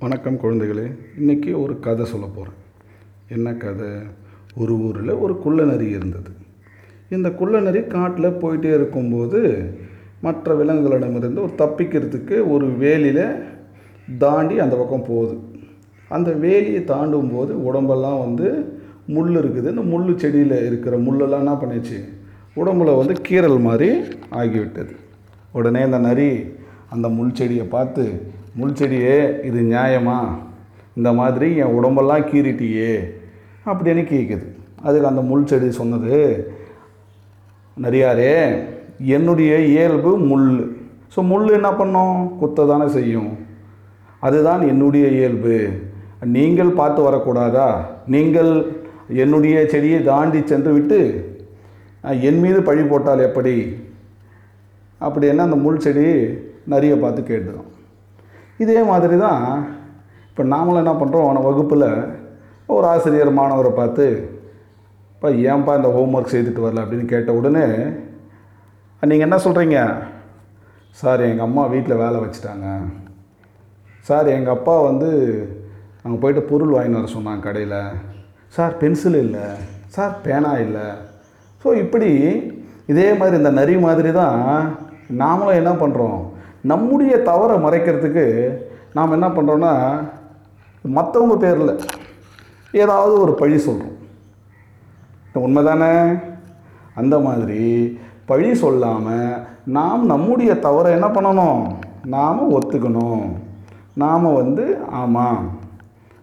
வணக்கம் 0.00 0.38
குழந்தைகளே 0.42 0.98
இன்றைக்கி 1.20 1.60
ஒரு 1.60 1.80
கதை 1.80 2.04
சொல்ல 2.04 2.26
போகிறேன் 2.26 2.58
என்ன 3.28 3.54
கதை? 3.54 3.86
ஒரு 4.56 4.78
ஊரில் 4.78 5.10
ஒரு 5.10 5.38
குள்ளநரி 5.38 5.88
இருந்தது. 5.88 6.30
இந்த 7.08 7.30
குள்ளநரி 7.30 7.82
காட்டில் 7.82 8.24
போயிட்டே 8.24 8.74
இருக்கும்போது 8.74 9.70
மற்ற 10.20 10.64
விலங்குகளிடமிருந்து 10.64 11.42
ஒரு 11.42 11.52
தப்பிக்கிறதுக்கு 11.58 12.50
ஒரு 12.50 12.66
வேலியில் 12.66 13.42
தாண்டி 14.18 14.58
அந்த 14.58 14.76
பக்கம் 14.76 15.04
போகுது. 15.08 15.38
அந்த 16.08 16.30
வேலியை 16.30 16.84
தாண்டும் 16.84 17.30
போது 17.32 17.64
உடம்பெல்லாம் 17.64 18.18
வந்து 18.18 18.78
முள் 19.06 19.30
இருக்குது. 19.30 19.68
இந்த 19.68 19.82
முள் 19.82 20.16
செடியில் 20.16 20.66
இருக்கிற 20.66 20.98
முள்ளெல்லாம் 20.98 21.38
என்ன 21.38 21.52
பண்ணிச்சு 21.52 21.98
உடம்புல 22.56 22.96
வந்து 22.96 23.14
கீறல் 23.28 23.60
மாதிரி 23.60 24.00
ஆகிவிட்டது. 24.30 24.96
உடனே 25.52 25.80
அந்த 25.80 25.98
நரி 25.98 26.44
அந்த 26.90 27.08
முள் 27.08 27.32
செடியை 27.32 27.66
பார்த்து 27.66 28.36
முள் 28.58 28.76
செடியே 28.78 29.16
இது 29.48 29.60
நியாயமா? 29.72 30.18
இந்த 30.98 31.10
மாதிரி 31.18 31.48
என் 31.62 31.76
உடம்பெல்லாம் 31.78 32.28
கீறிட்டியே 32.30 32.92
அப்படின்னு 33.68 34.02
கேட்குது 34.12 34.46
அதுக்கு 34.86 35.10
அந்த 35.10 35.22
முள் 35.30 35.48
செடி 35.50 35.68
சொன்னது 35.80 36.16
நிறையாரே 37.84 38.34
என்னுடைய 39.16 39.52
இயல்பு 39.72 40.12
முள் 40.30 40.48
ஸோ 41.14 41.20
முள் 41.30 41.46
என்ன 41.58 41.68
பண்ணும்? 41.80 42.16
குத்த 42.40 42.66
தானே 42.70 42.86
செய்யும். 42.96 43.30
அதுதான் 44.26 44.62
என்னுடைய 44.72 45.06
இயல்பு. 45.18 45.56
நீங்கள் 46.36 46.72
பார்த்து 46.80 47.00
வரக்கூடாதா? 47.06 47.68
நீங்கள் 48.14 48.50
என்னுடைய 49.22 49.56
செடியை 49.72 50.00
தாண்டி 50.10 50.40
சென்று 50.50 50.70
விட்டு 50.76 51.00
என் 52.28 52.40
மீது 52.44 52.60
பழி 52.68 52.82
போட்டால் 52.90 53.26
எப்படி? 53.28 53.56
அப்படின்னா 55.06 55.46
அந்த 55.48 55.58
முள் 55.64 55.82
செடி 55.86 56.06
நிறைய 56.72 56.94
பார்த்து 57.04 57.22
கேட்டுதான். 57.22 57.68
இதே 58.64 58.80
மாதிரி 58.90 59.16
தான் 59.26 59.44
இப்போ 60.30 60.42
நாமளும் 60.54 60.82
என்ன 60.84 60.94
பண்ணுறோம் 61.00 61.26
அவனை 61.26 61.40
வகுப்பில் 61.48 61.88
ஒரு 62.74 62.84
ஆசிரியர் 62.92 63.38
மாணவரை 63.38 63.72
பார்த்து 63.78 64.06
இப்போ 65.14 65.28
ஏன்பா 65.50 65.72
இந்த 65.78 65.88
ஹோம்ஒர்க் 65.96 66.34
செய்துட்டு 66.34 66.64
வரல? 66.64 66.82
அப்படின்னு 66.84 67.12
கேட்ட 67.12 67.30
உடனே 67.38 67.66
நீங்கள் 69.02 69.26
என்ன 69.26 69.38
சொல்கிறீங்க 69.46 69.78
சார் 71.00 71.20
எங்கள் 71.28 71.46
அம்மா 71.46 71.62
வீட்டில் 71.72 72.02
வேலை 72.02 72.18
வச்சுட்டாங்க. 72.22 72.66
சார் 74.08 74.28
எங்கள் 74.36 74.56
அப்பா 74.56 74.74
வந்து 74.88 75.08
அங்கே 76.04 76.18
போயிட்டு 76.22 76.42
பொருள் 76.50 76.74
வாங்கின்னு 76.74 77.00
வர 77.00 77.10
சொன்னாங்க 77.16 77.46
கடையில். 77.46 77.80
சார் 78.56 78.78
பென்சில் 78.82 79.18
இல்லை. 79.24 79.46
சார் 79.96 80.14
பேனா 80.24 80.52
இல்லை. 80.66 80.86
ஸோ 81.62 81.68
இப்படி 81.84 82.10
இதே 82.92 83.08
மாதிரி 83.20 83.36
இந்த 83.40 83.52
நரி 83.60 83.76
மாதிரி 83.86 84.10
தான் 84.20 84.38
நாமளும் 85.22 85.60
என்ன 85.60 85.72
பண்ணுறோம் 85.82 86.20
நம்முடைய 86.62 87.22
தவறை 87.22 87.56
மறைக்கிறதுக்கு 87.56 88.56
நாம் 88.94 89.12
என்ன 89.12 89.28
பண்ணுறோன்னா 89.28 90.02
மற்றவங்க 90.94 91.36
பேரில் 91.36 91.78
ஏதாவது 92.72 93.20
ஒரு 93.20 93.34
பழி 93.34 93.58
சொல்கிறோம் 93.58 93.96
உண்மைதானே 95.34 96.22
அந்த 96.94 97.18
மாதிரி 97.18 97.98
பழி 98.26 98.54
சொல்லாமல் 98.54 99.46
நாம் 99.64 100.06
நம்முடைய 100.06 100.58
தவறை 100.58 100.92
என்ன 100.92 101.06
பண்ணணும்? 101.06 101.74
நாம் 102.04 102.60
ஒத்துக்கணும். 102.60 103.32
நாம் 103.94 104.34
வந்து 104.34 104.78
ஆமாம் 104.90 105.58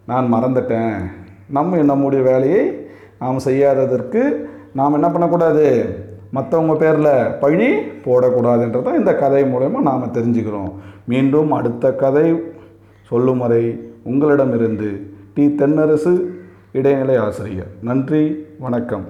நான் 0.05 0.33
மறந்துட்டேன். 0.33 1.03
நம்ம 1.49 1.77
நம்முடைய 1.77 2.23
வேலையை 2.23 2.89
நாம் 3.19 3.39
செய்யாததற்கு 3.39 4.49
நாம் 4.73 4.93
என்ன 4.93 5.09
பண்ணக்கூடாது? 5.09 5.99
மற்றவங்க 6.35 6.75
பேரில் 6.75 7.31
பழி 7.39 7.67
போடக்கூடாதுன்றதை 8.05 8.95
இந்த 8.95 9.15
கதை 9.15 9.43
மூலயமா 9.43 9.81
நாம் 9.81 10.13
தெரிஞ்சுக்கிறோம். 10.13 10.71
மீண்டும் 11.05 11.51
அடுத்த 11.51 11.93
கதை 11.93 12.43
சொல்லும் 13.01 13.37
வரை 13.37 13.93
உங்களிடமிருந்து 14.03 15.13
டி 15.33 15.55
தென்னரசு 15.57 16.13
இடைநிலை 16.71 17.15
ஆசிரியர். 17.15 17.67
நன்றி 17.81 18.45
வணக்கம். 18.59 19.05